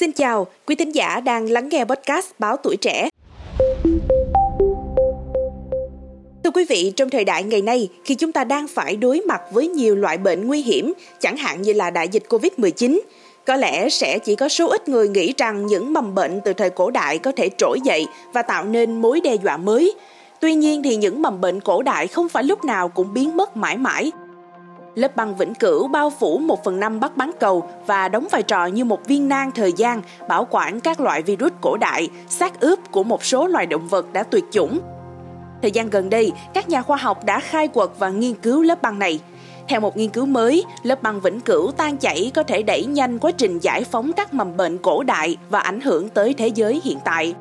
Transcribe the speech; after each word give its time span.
Xin 0.00 0.12
chào, 0.12 0.46
quý 0.66 0.74
thính 0.74 0.94
giả 0.94 1.20
đang 1.20 1.50
lắng 1.50 1.68
nghe 1.68 1.84
podcast 1.84 2.26
Báo 2.38 2.56
Tuổi 2.56 2.76
Trẻ. 2.76 3.08
Thưa 6.44 6.50
quý 6.54 6.64
vị, 6.68 6.92
trong 6.96 7.10
thời 7.10 7.24
đại 7.24 7.42
ngày 7.42 7.62
nay, 7.62 7.88
khi 8.04 8.14
chúng 8.14 8.32
ta 8.32 8.44
đang 8.44 8.68
phải 8.68 8.96
đối 8.96 9.20
mặt 9.20 9.40
với 9.52 9.68
nhiều 9.68 9.96
loại 9.96 10.18
bệnh 10.18 10.46
nguy 10.46 10.62
hiểm, 10.62 10.92
chẳng 11.18 11.36
hạn 11.36 11.62
như 11.62 11.72
là 11.72 11.90
đại 11.90 12.08
dịch 12.08 12.22
Covid-19, 12.28 13.00
có 13.46 13.56
lẽ 13.56 13.88
sẽ 13.88 14.18
chỉ 14.18 14.34
có 14.34 14.48
số 14.48 14.68
ít 14.68 14.88
người 14.88 15.08
nghĩ 15.08 15.34
rằng 15.36 15.66
những 15.66 15.92
mầm 15.92 16.14
bệnh 16.14 16.40
từ 16.44 16.52
thời 16.52 16.70
cổ 16.70 16.90
đại 16.90 17.18
có 17.18 17.32
thể 17.32 17.50
trỗi 17.58 17.80
dậy 17.84 18.06
và 18.32 18.42
tạo 18.42 18.64
nên 18.64 19.00
mối 19.00 19.20
đe 19.20 19.34
dọa 19.34 19.56
mới. 19.56 19.94
Tuy 20.40 20.54
nhiên 20.54 20.82
thì 20.82 20.96
những 20.96 21.22
mầm 21.22 21.40
bệnh 21.40 21.60
cổ 21.60 21.82
đại 21.82 22.06
không 22.06 22.28
phải 22.28 22.44
lúc 22.44 22.64
nào 22.64 22.88
cũng 22.88 23.14
biến 23.14 23.36
mất 23.36 23.56
mãi 23.56 23.76
mãi, 23.76 24.12
Lớp 25.00 25.16
băng 25.16 25.36
vĩnh 25.36 25.54
cửu 25.54 25.88
bao 25.88 26.10
phủ 26.10 26.38
1 26.38 26.64
phần 26.64 26.80
5 26.80 27.00
bắc 27.00 27.16
bán 27.16 27.30
cầu 27.40 27.68
và 27.86 28.08
đóng 28.08 28.26
vai 28.30 28.42
trò 28.42 28.66
như 28.66 28.84
một 28.84 29.06
viên 29.06 29.28
nang 29.28 29.50
thời 29.52 29.72
gian 29.72 30.02
bảo 30.28 30.46
quản 30.50 30.80
các 30.80 31.00
loại 31.00 31.22
virus 31.22 31.52
cổ 31.60 31.76
đại, 31.76 32.08
xác 32.28 32.60
ướp 32.60 32.78
của 32.90 33.02
một 33.02 33.24
số 33.24 33.46
loài 33.46 33.66
động 33.66 33.88
vật 33.88 34.12
đã 34.12 34.22
tuyệt 34.22 34.44
chủng. 34.50 34.80
Thời 35.62 35.70
gian 35.70 35.90
gần 35.90 36.10
đây, 36.10 36.32
các 36.54 36.68
nhà 36.68 36.82
khoa 36.82 36.96
học 36.96 37.24
đã 37.24 37.40
khai 37.40 37.68
quật 37.68 37.90
và 37.98 38.08
nghiên 38.08 38.34
cứu 38.34 38.62
lớp 38.62 38.82
băng 38.82 38.98
này. 38.98 39.20
Theo 39.68 39.80
một 39.80 39.96
nghiên 39.96 40.10
cứu 40.10 40.26
mới, 40.26 40.64
lớp 40.82 41.02
băng 41.02 41.20
vĩnh 41.20 41.40
cửu 41.40 41.70
tan 41.70 41.96
chảy 41.96 42.30
có 42.34 42.42
thể 42.42 42.62
đẩy 42.62 42.84
nhanh 42.84 43.18
quá 43.18 43.30
trình 43.30 43.58
giải 43.58 43.84
phóng 43.84 44.12
các 44.12 44.34
mầm 44.34 44.56
bệnh 44.56 44.78
cổ 44.78 45.02
đại 45.02 45.36
và 45.50 45.60
ảnh 45.60 45.80
hưởng 45.80 46.08
tới 46.08 46.34
thế 46.34 46.48
giới 46.48 46.80
hiện 46.84 46.98
tại. 47.04 47.34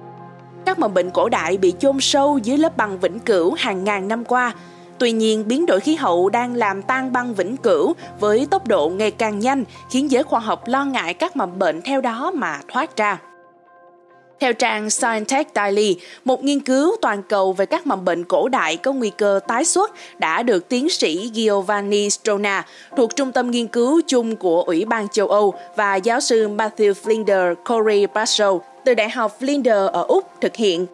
Các 0.66 0.80
mầm 0.80 0.94
bệnh 0.94 1.12
cổ 1.12 1.30
đại 1.30 1.58
bị 1.58 1.74
chôn 1.80 1.98
sâu 2.00 2.38
dưới 2.38 2.58
lớp 2.58 2.78
băng 2.78 3.00
vĩnh 3.00 3.20
cửu 3.20 3.54
hàng 3.58 3.84
ngàn 3.84 4.08
năm 4.08 4.26
qua, 4.26 4.54
Tuy 5.00 5.12
nhiên, 5.12 5.48
biến 5.48 5.66
đổi 5.66 5.80
khí 5.80 5.96
hậu 5.96 6.30
đang 6.30 6.56
làm 6.56 6.82
tan 6.82 7.14
băng 7.14 7.34
vĩnh 7.34 7.58
cửu 7.58 7.94
với 8.20 8.48
tốc 8.52 8.68
độ 8.68 8.90
ngày 8.90 9.12
càng 9.12 9.40
nhanh, 9.40 9.64
khiến 9.92 10.12
giới 10.12 10.24
khoa 10.24 10.40
học 10.40 10.68
lo 10.68 10.86
ngại 10.86 11.14
các 11.14 11.36
mầm 11.36 11.60
bệnh 11.60 11.82
theo 11.82 12.02
đó 12.02 12.32
mà 12.36 12.60
thoát 12.68 12.98
ra. 12.98 13.18
Theo 14.40 14.54
trang 14.54 14.90
Scientech 14.90 15.48
Daily, 15.56 15.98
một 16.26 16.44
nghiên 16.44 16.60
cứu 16.60 16.96
toàn 17.02 17.24
cầu 17.24 17.54
về 17.54 17.66
các 17.66 17.88
mầm 17.88 18.06
bệnh 18.06 18.24
cổ 18.24 18.48
đại 18.48 18.78
có 18.78 18.94
nguy 18.94 19.10
cơ 19.10 19.40
tái 19.48 19.66
xuất 19.66 19.92
đã 20.18 20.44
được 20.44 20.70
tiến 20.70 20.90
sĩ 20.90 21.32
Giovanni 21.34 22.10
Strona 22.10 22.66
thuộc 22.98 23.16
Trung 23.16 23.32
tâm 23.32 23.52
Nghiên 23.52 23.68
cứu 23.68 24.02
chung 24.08 24.36
của 24.36 24.62
Ủy 24.62 24.86
ban 24.86 25.10
châu 25.10 25.28
Âu 25.28 25.54
và 25.76 25.96
giáo 25.96 26.20
sư 26.20 26.48
Matthew 26.48 26.94
Flinder 27.04 27.56
Corey 27.56 28.06
Bradshaw 28.06 28.60
từ 28.86 28.94
Đại 28.94 29.10
học 29.10 29.38
Flinders 29.40 29.88
ở 29.88 30.04
Úc 30.08 30.42
thực 30.42 30.56
hiện 30.56 30.88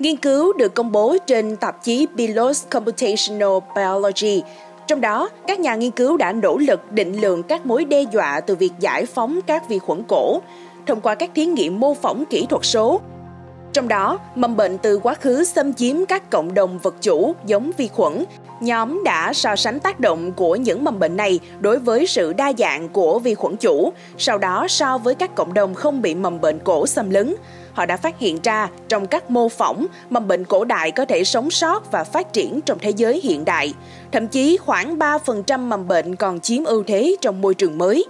Nghiên 0.00 0.16
cứu 0.16 0.52
được 0.52 0.74
công 0.74 0.92
bố 0.92 1.16
trên 1.26 1.56
tạp 1.56 1.82
chí 1.82 2.06
PLOS 2.16 2.66
Computational 2.70 3.58
Biology. 3.76 4.42
Trong 4.86 5.00
đó, 5.00 5.28
các 5.46 5.60
nhà 5.60 5.74
nghiên 5.74 5.90
cứu 5.90 6.16
đã 6.16 6.32
nỗ 6.32 6.58
lực 6.58 6.92
định 6.92 7.20
lượng 7.20 7.42
các 7.42 7.66
mối 7.66 7.84
đe 7.84 8.02
dọa 8.02 8.40
từ 8.40 8.54
việc 8.54 8.72
giải 8.80 9.06
phóng 9.06 9.40
các 9.46 9.68
vi 9.68 9.78
khuẩn 9.78 10.02
cổ 10.08 10.40
thông 10.86 11.00
qua 11.00 11.14
các 11.14 11.30
thí 11.34 11.46
nghiệm 11.46 11.80
mô 11.80 11.94
phỏng 11.94 12.24
kỹ 12.30 12.46
thuật 12.50 12.64
số. 12.64 13.00
Trong 13.72 13.88
đó, 13.88 14.18
mầm 14.34 14.56
bệnh 14.56 14.78
từ 14.78 14.98
quá 14.98 15.14
khứ 15.14 15.44
xâm 15.44 15.72
chiếm 15.74 16.06
các 16.06 16.30
cộng 16.30 16.54
đồng 16.54 16.78
vật 16.78 16.94
chủ 17.00 17.34
giống 17.46 17.70
vi 17.76 17.88
khuẩn. 17.88 18.24
Nhóm 18.60 19.04
đã 19.04 19.32
so 19.32 19.56
sánh 19.56 19.80
tác 19.80 20.00
động 20.00 20.32
của 20.32 20.56
những 20.56 20.84
mầm 20.84 20.98
bệnh 20.98 21.16
này 21.16 21.40
đối 21.60 21.78
với 21.78 22.06
sự 22.06 22.32
đa 22.32 22.52
dạng 22.58 22.88
của 22.88 23.18
vi 23.18 23.34
khuẩn 23.34 23.56
chủ, 23.56 23.92
sau 24.18 24.38
đó 24.38 24.66
so 24.68 24.98
với 24.98 25.14
các 25.14 25.34
cộng 25.34 25.54
đồng 25.54 25.74
không 25.74 26.02
bị 26.02 26.14
mầm 26.14 26.40
bệnh 26.40 26.58
cổ 26.58 26.86
xâm 26.86 27.10
lấn 27.10 27.34
họ 27.80 27.86
đã 27.86 27.96
phát 27.96 28.18
hiện 28.18 28.38
ra 28.42 28.68
trong 28.88 29.06
các 29.06 29.30
mô 29.30 29.48
phỏng 29.48 29.86
mầm 30.10 30.28
bệnh 30.28 30.44
cổ 30.44 30.64
đại 30.64 30.90
có 30.90 31.04
thể 31.04 31.24
sống 31.24 31.50
sót 31.50 31.92
và 31.92 32.04
phát 32.04 32.32
triển 32.32 32.60
trong 32.60 32.78
thế 32.78 32.90
giới 32.90 33.20
hiện 33.20 33.44
đại. 33.44 33.74
Thậm 34.12 34.28
chí 34.28 34.56
khoảng 34.56 34.98
3% 34.98 35.58
mầm 35.58 35.88
bệnh 35.88 36.16
còn 36.16 36.40
chiếm 36.40 36.64
ưu 36.64 36.82
thế 36.86 37.16
trong 37.20 37.40
môi 37.40 37.54
trường 37.54 37.78
mới. 37.78 38.04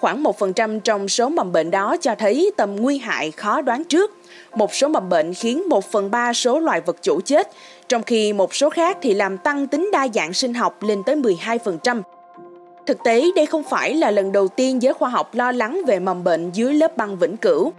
Khoảng 0.00 0.22
1% 0.22 0.80
trong 0.80 1.08
số 1.08 1.28
mầm 1.28 1.52
bệnh 1.52 1.70
đó 1.70 1.96
cho 2.00 2.14
thấy 2.14 2.50
tầm 2.56 2.76
nguy 2.76 2.98
hại 2.98 3.30
khó 3.30 3.60
đoán 3.60 3.84
trước. 3.84 4.16
Một 4.54 4.74
số 4.74 4.88
mầm 4.88 5.08
bệnh 5.08 5.34
khiến 5.34 5.62
1 5.68 5.84
phần 5.92 6.10
3 6.10 6.32
số 6.32 6.58
loài 6.58 6.80
vật 6.80 6.96
chủ 7.02 7.20
chết, 7.20 7.48
trong 7.88 8.02
khi 8.02 8.32
một 8.32 8.54
số 8.54 8.70
khác 8.70 8.98
thì 9.02 9.14
làm 9.14 9.38
tăng 9.38 9.66
tính 9.66 9.90
đa 9.92 10.08
dạng 10.14 10.32
sinh 10.32 10.54
học 10.54 10.82
lên 10.82 11.02
tới 11.06 11.16
12%. 11.16 12.02
Thực 12.86 12.98
tế, 13.04 13.24
đây 13.36 13.46
không 13.46 13.62
phải 13.62 13.94
là 13.94 14.10
lần 14.10 14.32
đầu 14.32 14.48
tiên 14.48 14.82
giới 14.82 14.92
khoa 14.92 15.08
học 15.08 15.34
lo 15.34 15.52
lắng 15.52 15.80
về 15.86 15.98
mầm 15.98 16.24
bệnh 16.24 16.50
dưới 16.50 16.74
lớp 16.74 16.96
băng 16.96 17.16
vĩnh 17.16 17.36
cửu. 17.36 17.72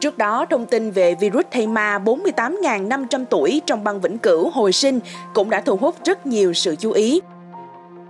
Trước 0.00 0.18
đó, 0.18 0.46
thông 0.50 0.66
tin 0.66 0.90
về 0.90 1.14
virus 1.14 1.44
thây 1.50 1.66
ma 1.66 1.98
48.500 1.98 3.24
tuổi 3.30 3.62
trong 3.66 3.84
băng 3.84 4.00
vĩnh 4.00 4.18
cửu 4.18 4.50
hồi 4.50 4.72
sinh 4.72 5.00
cũng 5.34 5.50
đã 5.50 5.60
thu 5.60 5.76
hút 5.76 5.94
rất 6.04 6.26
nhiều 6.26 6.52
sự 6.52 6.76
chú 6.76 6.90
ý. 6.90 7.20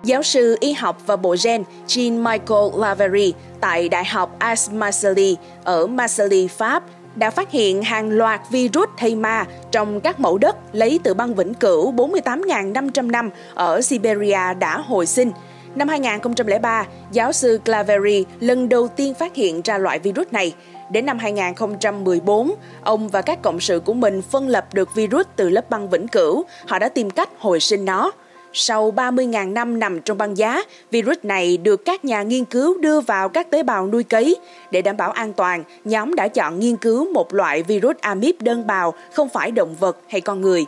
Giáo 0.04 0.22
sư 0.22 0.56
y 0.60 0.72
học 0.72 1.02
và 1.06 1.16
bộ 1.16 1.36
gen 1.44 1.64
Jean 1.86 2.22
Michael 2.22 2.80
Lavery 2.80 3.34
tại 3.60 3.88
Đại 3.88 4.04
học 4.04 4.36
Aix 4.38 4.70
Marseille 4.70 5.34
ở 5.64 5.86
Marseille, 5.86 6.46
Pháp 6.48 6.82
đã 7.14 7.30
phát 7.30 7.50
hiện 7.50 7.82
hàng 7.82 8.10
loạt 8.10 8.40
virus 8.50 8.88
thây 8.98 9.14
ma 9.14 9.46
trong 9.70 10.00
các 10.00 10.20
mẫu 10.20 10.38
đất 10.38 10.56
lấy 10.72 11.00
từ 11.02 11.14
băng 11.14 11.34
vĩnh 11.34 11.54
cửu 11.54 11.92
48.500 11.92 13.10
năm 13.10 13.30
ở 13.54 13.80
Siberia 13.80 14.54
đã 14.58 14.78
hồi 14.78 15.06
sinh. 15.06 15.30
Năm 15.74 15.88
2003, 15.88 16.86
giáo 17.12 17.32
sư 17.32 17.60
Clavery 17.64 18.24
lần 18.40 18.68
đầu 18.68 18.88
tiên 18.88 19.14
phát 19.14 19.34
hiện 19.34 19.60
ra 19.64 19.78
loại 19.78 19.98
virus 19.98 20.26
này. 20.30 20.54
Đến 20.90 21.06
năm 21.06 21.18
2014, 21.18 22.54
ông 22.82 23.08
và 23.08 23.22
các 23.22 23.42
cộng 23.42 23.60
sự 23.60 23.80
của 23.80 23.94
mình 23.94 24.22
phân 24.22 24.48
lập 24.48 24.74
được 24.74 24.94
virus 24.94 25.26
từ 25.36 25.48
lớp 25.48 25.70
băng 25.70 25.90
vĩnh 25.90 26.08
cửu. 26.08 26.44
Họ 26.66 26.78
đã 26.78 26.88
tìm 26.88 27.10
cách 27.10 27.28
hồi 27.38 27.60
sinh 27.60 27.84
nó. 27.84 28.12
Sau 28.52 28.92
30.000 28.92 29.52
năm 29.52 29.78
nằm 29.78 30.00
trong 30.00 30.18
băng 30.18 30.36
giá, 30.36 30.62
virus 30.90 31.18
này 31.22 31.56
được 31.56 31.84
các 31.84 32.04
nhà 32.04 32.22
nghiên 32.22 32.44
cứu 32.44 32.78
đưa 32.78 33.00
vào 33.00 33.28
các 33.28 33.50
tế 33.50 33.62
bào 33.62 33.86
nuôi 33.86 34.02
cấy. 34.02 34.36
Để 34.70 34.82
đảm 34.82 34.96
bảo 34.96 35.10
an 35.10 35.32
toàn, 35.32 35.64
nhóm 35.84 36.14
đã 36.14 36.28
chọn 36.28 36.60
nghiên 36.60 36.76
cứu 36.76 37.12
một 37.12 37.34
loại 37.34 37.62
virus 37.62 37.96
amip 38.00 38.42
đơn 38.42 38.66
bào, 38.66 38.94
không 39.12 39.28
phải 39.28 39.50
động 39.50 39.74
vật 39.80 39.98
hay 40.08 40.20
con 40.20 40.40
người. 40.40 40.64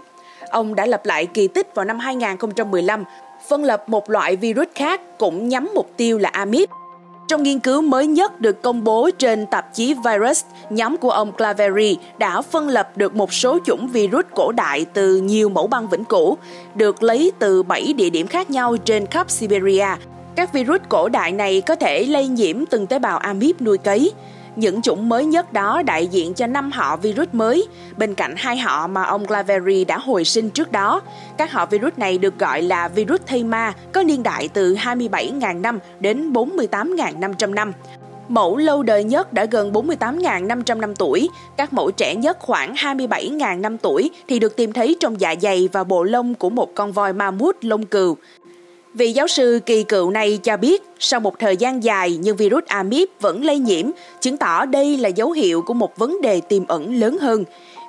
Ông 0.51 0.75
đã 0.75 0.87
lập 0.87 1.07
lại 1.07 1.27
kỳ 1.27 1.49
tích 1.49 1.75
vào 1.75 1.85
năm 1.85 1.99
2015, 1.99 3.05
phân 3.49 3.65
lập 3.65 3.89
một 3.89 4.11
loại 4.11 4.37
virus 4.37 4.69
khác 4.75 5.19
cũng 5.19 5.49
nhắm 5.49 5.69
mục 5.75 5.91
tiêu 5.97 6.19
là 6.19 6.29
amip. 6.29 6.71
Trong 7.29 7.43
nghiên 7.43 7.61
cứu 7.61 7.83
mới 7.83 8.07
nhất 8.07 8.41
được 8.41 8.63
công 8.63 8.85
bố 8.85 9.11
trên 9.19 9.47
tạp 9.47 9.75
chí 9.75 9.95
Virus, 9.95 10.45
nhóm 10.71 10.97
của 10.97 11.11
ông 11.11 11.33
Claveri 11.33 11.97
đã 12.19 12.43
phân 12.43 12.69
lập 12.69 12.97
được 12.97 13.17
một 13.17 13.33
số 13.33 13.59
chủng 13.65 13.89
virus 13.89 14.25
cổ 14.35 14.53
đại 14.53 14.87
từ 14.93 15.17
nhiều 15.17 15.49
mẫu 15.49 15.67
băng 15.67 15.89
vĩnh 15.89 16.05
cửu, 16.05 16.37
được 16.75 17.03
lấy 17.03 17.33
từ 17.39 17.63
7 17.63 17.93
địa 17.93 18.11
điểm 18.11 18.27
khác 18.27 18.51
nhau 18.51 18.77
trên 18.77 19.07
khắp 19.07 19.31
Siberia. 19.31 19.87
Các 20.35 20.53
virus 20.53 20.81
cổ 20.89 21.09
đại 21.09 21.33
này 21.33 21.61
có 21.61 21.75
thể 21.75 22.05
lây 22.05 22.29
nhiễm 22.29 22.67
từng 22.67 22.87
tế 22.87 22.99
bào 22.99 23.19
amip 23.19 23.61
nuôi 23.61 23.79
cấy. 23.79 24.13
Những 24.59 24.83
chủng 24.83 25.09
mới 25.09 25.27
nhất 25.27 25.53
đó 25.53 25.83
đại 25.87 26.07
diện 26.07 26.35
cho 26.35 26.47
năm 26.47 26.71
họ 26.73 26.97
virus 26.97 27.29
mới, 27.33 27.69
bên 27.97 28.15
cạnh 28.15 28.35
hai 28.37 28.59
họ 28.59 28.87
mà 28.87 29.03
ông 29.03 29.27
Claveri 29.27 29.85
đã 29.85 29.99
hồi 29.99 30.25
sinh 30.25 30.51
trước 30.51 30.73
đó. 30.73 31.03
Các 31.37 31.53
họ 31.53 31.67
virus 31.67 31.93
này 31.97 32.19
được 32.19 32.39
gọi 32.39 32.63
là 32.63 32.89
virus 32.89 33.21
thây 33.27 33.45
ma, 33.45 33.73
có 33.93 34.03
niên 34.03 34.23
đại 34.23 34.49
từ 34.49 34.75
27.000 34.75 35.61
năm 35.61 35.79
đến 36.01 36.33
48.500 36.33 37.55
năm. 37.55 37.73
Mẫu 38.29 38.57
lâu 38.57 38.83
đời 38.83 39.05
nhất 39.05 39.33
đã 39.33 39.45
gần 39.45 39.73
48.500 39.73 40.81
năm 40.81 40.95
tuổi, 40.95 41.29
các 41.57 41.73
mẫu 41.73 41.91
trẻ 41.91 42.15
nhất 42.15 42.39
khoảng 42.41 42.75
27.000 42.75 43.61
năm 43.61 43.79
tuổi 43.79 44.11
thì 44.29 44.39
được 44.39 44.57
tìm 44.57 44.73
thấy 44.73 44.97
trong 45.01 45.21
dạ 45.21 45.35
dày 45.43 45.69
và 45.73 45.85
bộ 45.85 46.03
lông 46.03 46.35
của 46.35 46.51
một 46.51 46.75
con 46.75 46.93
voi 46.93 47.13
ma 47.13 47.31
mút 47.31 47.57
lông 47.61 47.87
cừu. 47.87 48.17
Vị 48.99 49.13
giáo 49.13 49.27
sư 49.27 49.61
kỳ 49.67 49.83
cựu 49.83 50.11
này 50.11 50.39
cho 50.43 50.57
biết 50.57 50.83
sau 50.99 51.21
một 51.21 51.39
thời 51.39 51.57
gian 51.57 51.85
dài 51.85 52.19
nhưng 52.23 52.37
virus 52.37 52.65
amip 52.67 53.09
vẫn 53.21 53.45
lây 53.45 53.59
nhiễm, 53.59 53.87
chứng 54.21 54.37
tỏ 54.37 54.65
đây 54.65 54.97
là 54.97 55.09
dấu 55.09 55.31
hiệu 55.31 55.63
của 55.63 55.75
một 55.75 55.97
vấn 55.97 56.21
đề 56.23 56.41
tiềm 56.41 56.67
ẩn 56.67 56.95
lớn 57.01 57.19
hơn. 57.19 57.45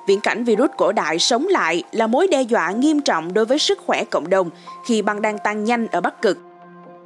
Viễn 0.06 0.20
cảnh 0.20 0.44
virus 0.44 0.70
cổ 0.76 0.92
đại 0.92 1.18
sống 1.18 1.46
lại 1.48 1.82
là 1.92 2.06
mối 2.06 2.26
đe 2.26 2.42
dọa 2.42 2.70
nghiêm 2.70 3.00
trọng 3.00 3.34
đối 3.34 3.44
với 3.44 3.58
sức 3.58 3.78
khỏe 3.86 4.04
cộng 4.04 4.30
đồng 4.30 4.50
khi 4.86 5.02
băng 5.02 5.22
đang 5.22 5.38
tăng 5.38 5.64
nhanh 5.64 5.86
ở 5.86 6.00
Bắc 6.00 6.22
Cực. 6.22 6.38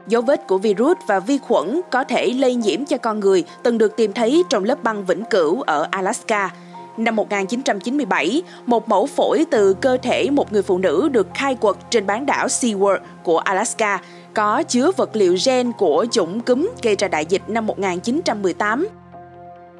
Dấu 0.06 0.22
vết 0.22 0.46
của 0.46 0.58
virus 0.58 0.96
và 1.06 1.20
vi 1.20 1.38
khuẩn 1.38 1.80
có 1.90 2.04
thể 2.04 2.26
lây 2.26 2.54
nhiễm 2.54 2.84
cho 2.84 2.98
con 2.98 3.20
người 3.20 3.44
từng 3.62 3.78
được 3.78 3.96
tìm 3.96 4.12
thấy 4.12 4.44
trong 4.50 4.64
lớp 4.64 4.82
băng 4.82 5.06
vĩnh 5.06 5.24
cửu 5.30 5.62
ở 5.62 5.88
Alaska– 5.90 6.50
Năm 6.96 7.16
1997, 7.16 8.42
một 8.66 8.88
mẫu 8.88 9.06
phổi 9.06 9.44
từ 9.50 9.74
cơ 9.74 9.96
thể 10.02 10.30
một 10.30 10.52
người 10.52 10.62
phụ 10.62 10.78
nữ 10.78 11.08
được 11.12 11.26
khai 11.34 11.54
quật 11.54 11.76
trên 11.90 12.06
bán 12.06 12.26
đảo 12.26 12.46
SeaWorld 12.46 12.98
của 13.22 13.38
Alaska 13.38 14.00
có 14.34 14.62
chứa 14.62 14.90
vật 14.96 15.16
liệu 15.16 15.36
gen 15.46 15.72
của 15.72 16.06
chủng 16.10 16.40
cúm 16.40 16.70
gây 16.82 16.96
ra 16.96 17.08
đại 17.08 17.26
dịch 17.26 17.42
năm 17.48 17.66
1918. 17.66 18.88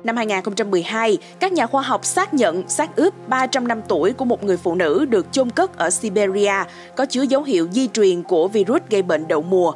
Năm 0.05 0.17
2012, 0.17 1.19
các 1.41 1.53
nhà 1.53 1.67
khoa 1.67 1.83
học 1.83 2.05
xác 2.05 2.35
nhận 2.35 2.69
xác 2.69 2.97
ướp 2.97 3.29
300 3.29 3.69
năm 3.69 3.81
tuổi 3.89 4.13
của 4.13 4.25
một 4.25 4.45
người 4.45 4.57
phụ 4.57 4.75
nữ 4.75 5.07
được 5.11 5.33
chôn 5.33 5.51
cất 5.51 5.77
ở 5.77 5.91
Siberia 5.91 6.55
có 6.97 7.07
chứa 7.07 7.23
dấu 7.23 7.43
hiệu 7.43 7.69
di 7.73 7.89
truyền 7.89 8.23
của 8.23 8.49
virus 8.49 8.83
gây 8.91 9.03
bệnh 9.03 9.29
đậu 9.29 9.43
mùa. 9.43 9.73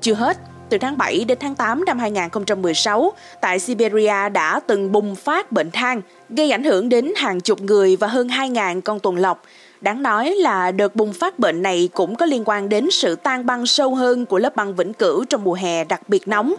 Chưa 0.00 0.14
hết, 0.14 0.36
từ 0.70 0.78
tháng 0.78 0.98
7 0.98 1.24
đến 1.24 1.38
tháng 1.40 1.54
8 1.54 1.84
năm 1.84 1.98
2016, 1.98 3.12
tại 3.40 3.58
Siberia 3.58 4.28
đã 4.28 4.60
từng 4.66 4.92
bùng 4.92 5.14
phát 5.14 5.52
bệnh 5.52 5.70
than, 5.70 6.02
gây 6.28 6.50
ảnh 6.50 6.64
hưởng 6.64 6.88
đến 6.88 7.12
hàng 7.16 7.40
chục 7.40 7.60
người 7.60 7.96
và 7.96 8.06
hơn 8.06 8.28
2.000 8.28 8.80
con 8.80 9.00
tuần 9.00 9.16
lộc. 9.16 9.42
Đáng 9.80 10.02
nói 10.02 10.34
là 10.36 10.70
đợt 10.70 10.96
bùng 10.96 11.12
phát 11.12 11.38
bệnh 11.38 11.62
này 11.62 11.88
cũng 11.94 12.16
có 12.16 12.26
liên 12.26 12.42
quan 12.46 12.68
đến 12.68 12.88
sự 12.90 13.16
tan 13.16 13.46
băng 13.46 13.66
sâu 13.66 13.94
hơn 13.94 14.26
của 14.26 14.38
lớp 14.38 14.56
băng 14.56 14.74
vĩnh 14.74 14.92
cửu 14.92 15.24
trong 15.24 15.44
mùa 15.44 15.54
hè 15.54 15.84
đặc 15.84 16.08
biệt 16.08 16.28
nóng. 16.28 16.54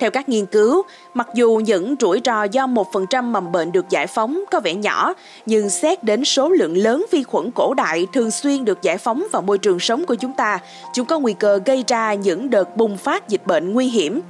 Theo 0.00 0.10
các 0.10 0.28
nghiên 0.28 0.46
cứu, 0.46 0.82
mặc 1.14 1.28
dù 1.34 1.60
những 1.64 1.94
rủi 2.00 2.20
ro 2.24 2.44
do 2.44 2.66
1% 2.66 3.24
mầm 3.24 3.52
bệnh 3.52 3.72
được 3.72 3.88
giải 3.90 4.06
phóng 4.06 4.44
có 4.50 4.60
vẻ 4.60 4.74
nhỏ, 4.74 5.14
nhưng 5.46 5.70
xét 5.70 6.04
đến 6.04 6.24
số 6.24 6.48
lượng 6.48 6.76
lớn 6.76 7.06
vi 7.10 7.22
khuẩn 7.22 7.50
cổ 7.50 7.74
đại 7.74 8.06
thường 8.12 8.30
xuyên 8.30 8.64
được 8.64 8.82
giải 8.82 8.98
phóng 8.98 9.24
vào 9.32 9.42
môi 9.42 9.58
trường 9.58 9.80
sống 9.80 10.06
của 10.06 10.14
chúng 10.14 10.32
ta, 10.32 10.58
chúng 10.94 11.06
có 11.06 11.18
nguy 11.18 11.32
cơ 11.32 11.60
gây 11.64 11.84
ra 11.86 12.14
những 12.14 12.50
đợt 12.50 12.76
bùng 12.76 12.96
phát 12.96 13.28
dịch 13.28 13.46
bệnh 13.46 13.72
nguy 13.72 13.88
hiểm. 13.88 14.20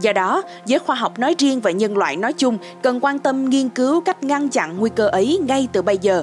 Do 0.00 0.12
đó, 0.12 0.42
giới 0.66 0.78
khoa 0.78 0.96
học 0.96 1.18
nói 1.18 1.34
riêng 1.38 1.60
và 1.60 1.70
nhân 1.70 1.96
loại 1.96 2.16
nói 2.16 2.32
chung 2.32 2.58
cần 2.82 2.98
quan 3.02 3.18
tâm 3.18 3.50
nghiên 3.50 3.68
cứu 3.68 4.00
cách 4.00 4.22
ngăn 4.22 4.48
chặn 4.48 4.78
nguy 4.78 4.90
cơ 4.94 5.08
ấy 5.08 5.38
ngay 5.48 5.68
từ 5.72 5.82
bây 5.82 5.98
giờ. 5.98 6.22